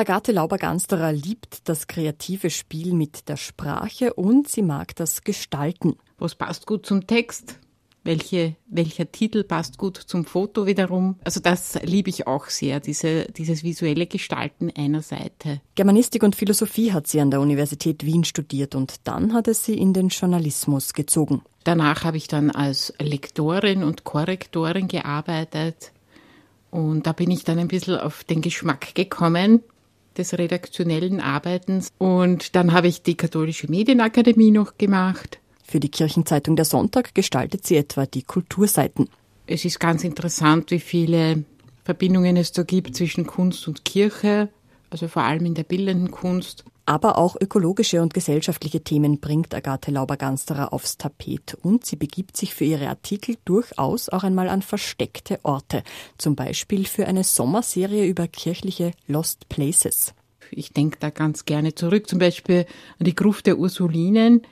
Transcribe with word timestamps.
Agathe 0.00 0.32
Lauber-Gansterer 0.32 1.12
liebt 1.12 1.68
das 1.68 1.86
kreative 1.86 2.48
Spiel 2.48 2.94
mit 2.94 3.28
der 3.28 3.36
Sprache 3.36 4.14
und 4.14 4.48
sie 4.48 4.62
mag 4.62 4.96
das 4.96 5.24
Gestalten. 5.24 5.96
Was 6.18 6.34
passt 6.34 6.66
gut 6.66 6.86
zum 6.86 7.06
Text? 7.06 7.58
welche, 8.02 8.56
welcher 8.66 9.12
Titel 9.12 9.44
passt 9.44 9.76
gut 9.76 9.98
zum 9.98 10.24
Foto 10.24 10.66
wiederum. 10.66 11.16
Also 11.22 11.38
das 11.38 11.78
liebe 11.82 12.08
ich 12.08 12.26
auch 12.26 12.46
sehr, 12.46 12.80
diese, 12.80 13.26
dieses 13.26 13.62
visuelle 13.62 14.06
Gestalten 14.06 14.72
einer 14.74 15.02
Seite. 15.02 15.60
Germanistik 15.74 16.22
und 16.22 16.34
Philosophie 16.34 16.92
hat 16.92 17.06
sie 17.06 17.20
an 17.20 17.30
der 17.30 17.42
Universität 17.42 18.06
Wien 18.06 18.24
studiert 18.24 18.74
und 18.74 19.06
dann 19.06 19.34
hat 19.34 19.48
es 19.48 19.66
sie 19.66 19.74
in 19.74 19.92
den 19.92 20.08
Journalismus 20.08 20.94
gezogen. 20.94 21.42
Danach 21.64 22.04
habe 22.04 22.16
ich 22.16 22.26
dann 22.26 22.50
als 22.50 22.94
Lektorin 22.98 23.84
und 23.84 24.04
Korrektorin 24.04 24.88
gearbeitet 24.88 25.92
und 26.70 27.06
da 27.06 27.12
bin 27.12 27.30
ich 27.30 27.44
dann 27.44 27.58
ein 27.58 27.68
bisschen 27.68 27.98
auf 27.98 28.24
den 28.24 28.40
Geschmack 28.40 28.94
gekommen 28.94 29.62
des 30.16 30.36
redaktionellen 30.36 31.20
Arbeitens 31.20 31.92
und 31.98 32.54
dann 32.56 32.72
habe 32.72 32.88
ich 32.88 33.02
die 33.02 33.16
Katholische 33.16 33.70
Medienakademie 33.70 34.50
noch 34.50 34.76
gemacht 34.78 35.40
für 35.70 35.80
die 35.80 35.88
Kirchenzeitung 35.88 36.56
Der 36.56 36.64
Sonntag 36.64 37.14
gestaltet 37.14 37.66
sie 37.66 37.76
etwa 37.76 38.04
die 38.04 38.22
Kulturseiten. 38.22 39.08
Es 39.46 39.64
ist 39.64 39.78
ganz 39.78 40.04
interessant, 40.04 40.70
wie 40.70 40.80
viele 40.80 41.44
Verbindungen 41.84 42.36
es 42.36 42.52
da 42.52 42.64
gibt 42.64 42.96
zwischen 42.96 43.26
Kunst 43.26 43.66
und 43.68 43.84
Kirche, 43.84 44.48
also 44.90 45.08
vor 45.08 45.22
allem 45.22 45.46
in 45.46 45.54
der 45.54 45.62
bildenden 45.62 46.10
Kunst. 46.10 46.64
Aber 46.90 47.18
auch 47.18 47.36
ökologische 47.40 48.02
und 48.02 48.14
gesellschaftliche 48.14 48.80
Themen 48.80 49.20
bringt 49.20 49.54
Agathe 49.54 49.92
Lauber-Gansterer 49.92 50.72
aufs 50.72 50.98
Tapet. 50.98 51.56
Und 51.62 51.86
sie 51.86 51.94
begibt 51.94 52.36
sich 52.36 52.52
für 52.52 52.64
ihre 52.64 52.88
Artikel 52.88 53.36
durchaus 53.44 54.08
auch 54.08 54.24
einmal 54.24 54.48
an 54.48 54.60
versteckte 54.60 55.38
Orte, 55.44 55.84
zum 56.18 56.34
Beispiel 56.34 56.86
für 56.86 57.06
eine 57.06 57.22
Sommerserie 57.22 58.06
über 58.06 58.26
kirchliche 58.26 58.90
Lost 59.06 59.48
Places. 59.48 60.14
Ich 60.50 60.72
denke 60.72 60.96
da 60.98 61.10
ganz 61.10 61.44
gerne 61.44 61.76
zurück, 61.76 62.08
zum 62.08 62.18
Beispiel 62.18 62.66
an 62.98 63.04
die 63.04 63.14
Gruft 63.14 63.46
der 63.46 63.58
Ursulinen, 63.58 64.42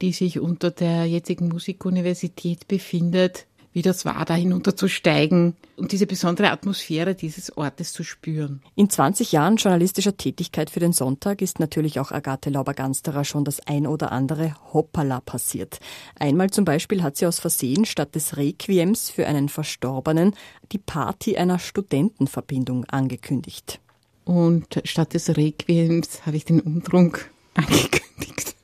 die 0.00 0.12
sich 0.12 0.38
unter 0.38 0.70
der 0.70 1.06
jetzigen 1.06 1.48
Musikuniversität 1.48 2.68
befindet, 2.68 3.48
wie 3.74 3.82
das 3.82 4.04
war, 4.04 4.24
da 4.24 4.34
hinunterzusteigen 4.34 5.56
und 5.76 5.90
diese 5.90 6.06
besondere 6.06 6.50
Atmosphäre 6.50 7.16
dieses 7.16 7.54
Ortes 7.56 7.92
zu 7.92 8.04
spüren. 8.04 8.62
In 8.76 8.88
20 8.88 9.32
Jahren 9.32 9.56
journalistischer 9.56 10.16
Tätigkeit 10.16 10.70
für 10.70 10.78
den 10.78 10.92
Sonntag 10.92 11.42
ist 11.42 11.58
natürlich 11.58 11.98
auch 11.98 12.12
Agathe 12.12 12.50
Lauber-Gansterer 12.50 13.24
schon 13.24 13.44
das 13.44 13.60
ein 13.66 13.88
oder 13.88 14.12
andere 14.12 14.54
Hoppala 14.72 15.20
passiert. 15.20 15.80
Einmal 16.18 16.50
zum 16.50 16.64
Beispiel 16.64 17.02
hat 17.02 17.16
sie 17.16 17.26
aus 17.26 17.40
Versehen 17.40 17.84
statt 17.84 18.14
des 18.14 18.36
Requiems 18.36 19.10
für 19.10 19.26
einen 19.26 19.48
Verstorbenen 19.48 20.34
die 20.70 20.78
Party 20.78 21.36
einer 21.36 21.58
Studentenverbindung 21.58 22.84
angekündigt. 22.84 23.80
Und 24.24 24.80
statt 24.84 25.14
des 25.14 25.36
Requiems 25.36 26.24
habe 26.24 26.36
ich 26.36 26.44
den 26.44 26.60
Umtrunk 26.60 27.28
angekündigt. 27.54 28.54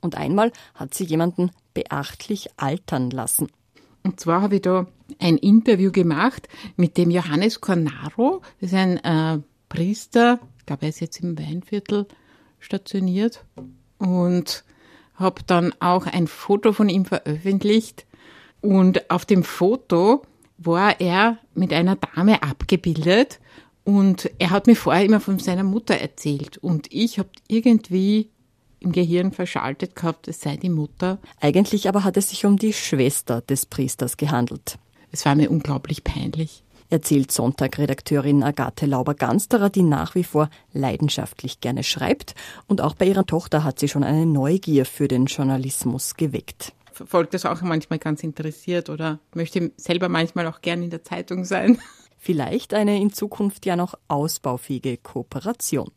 Und 0.00 0.14
einmal 0.14 0.52
hat 0.76 0.94
sie 0.94 1.04
jemanden 1.04 1.50
beachtlich 1.74 2.48
altern 2.56 3.10
lassen. 3.10 3.48
Und 4.02 4.20
zwar 4.20 4.42
habe 4.42 4.56
ich 4.56 4.62
da 4.62 4.86
ein 5.18 5.36
Interview 5.36 5.92
gemacht 5.92 6.48
mit 6.76 6.96
dem 6.96 7.10
Johannes 7.10 7.60
Cornaro. 7.60 8.42
Das 8.60 8.70
ist 8.72 8.76
ein 8.76 8.96
äh, 8.98 9.40
Priester, 9.68 10.40
ich 10.58 10.66
glaube, 10.66 10.82
er 10.82 10.88
ist 10.88 11.00
jetzt 11.00 11.20
im 11.20 11.38
Weinviertel 11.38 12.06
stationiert. 12.58 13.44
Und 13.98 14.64
habe 15.14 15.42
dann 15.46 15.74
auch 15.80 16.06
ein 16.06 16.26
Foto 16.26 16.72
von 16.72 16.88
ihm 16.88 17.04
veröffentlicht. 17.04 18.06
Und 18.60 19.10
auf 19.10 19.26
dem 19.26 19.44
Foto 19.44 20.22
war 20.56 21.00
er 21.00 21.38
mit 21.54 21.72
einer 21.72 21.96
Dame 21.96 22.42
abgebildet. 22.42 23.38
Und 23.84 24.30
er 24.38 24.50
hat 24.50 24.66
mir 24.66 24.76
vorher 24.76 25.04
immer 25.04 25.20
von 25.20 25.38
seiner 25.38 25.64
Mutter 25.64 25.94
erzählt. 25.94 26.58
Und 26.58 26.86
ich 26.90 27.18
habe 27.18 27.30
irgendwie 27.48 28.30
im 28.80 28.92
Gehirn 28.92 29.30
verschaltet 29.30 29.94
gehabt, 29.94 30.26
es 30.26 30.40
sei 30.40 30.56
die 30.56 30.70
Mutter. 30.70 31.18
Eigentlich 31.40 31.88
aber 31.88 32.02
hat 32.02 32.16
es 32.16 32.30
sich 32.30 32.44
um 32.46 32.56
die 32.56 32.72
Schwester 32.72 33.42
des 33.42 33.66
Priesters 33.66 34.16
gehandelt. 34.16 34.78
Es 35.12 35.24
war 35.26 35.34
mir 35.34 35.50
unglaublich 35.50 36.02
peinlich. 36.02 36.64
Erzählt 36.88 37.30
Sonntag-Redakteurin 37.30 38.42
Agathe 38.42 38.86
Lauber-Gansterer, 38.86 39.70
die 39.70 39.82
nach 39.82 40.16
wie 40.16 40.24
vor 40.24 40.50
leidenschaftlich 40.72 41.60
gerne 41.60 41.84
schreibt. 41.84 42.34
Und 42.66 42.80
auch 42.80 42.94
bei 42.94 43.06
ihrer 43.06 43.26
Tochter 43.26 43.62
hat 43.62 43.78
sie 43.78 43.88
schon 43.88 44.02
eine 44.02 44.26
Neugier 44.26 44.84
für 44.84 45.06
den 45.06 45.26
Journalismus 45.26 46.16
geweckt. 46.16 46.72
Verfolgt 46.92 47.32
das 47.34 47.46
auch 47.46 47.62
manchmal 47.62 48.00
ganz 48.00 48.24
interessiert 48.24 48.90
oder 48.90 49.20
möchte 49.34 49.70
selber 49.76 50.08
manchmal 50.08 50.48
auch 50.48 50.62
gern 50.62 50.82
in 50.82 50.90
der 50.90 51.04
Zeitung 51.04 51.44
sein. 51.44 51.78
Vielleicht 52.18 52.74
eine 52.74 53.00
in 53.00 53.12
Zukunft 53.12 53.64
ja 53.66 53.76
noch 53.76 53.94
ausbaufähige 54.08 54.98
Kooperation. 54.98 55.90